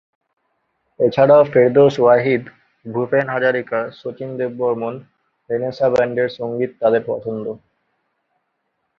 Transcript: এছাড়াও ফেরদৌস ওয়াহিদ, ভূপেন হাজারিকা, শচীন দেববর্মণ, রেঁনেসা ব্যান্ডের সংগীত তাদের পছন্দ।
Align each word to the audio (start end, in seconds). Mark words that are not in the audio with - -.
এছাড়াও 0.99 1.43
ফেরদৌস 1.51 1.95
ওয়াহিদ, 1.99 2.43
ভূপেন 2.85 3.25
হাজারিকা, 3.29 3.79
শচীন 3.99 4.29
দেববর্মণ, 4.39 4.93
রেঁনেসা 5.49 5.87
ব্যান্ডের 5.93 6.29
সংগীত 6.37 6.71
তাদের 6.81 7.01
পছন্দ। 7.07 7.45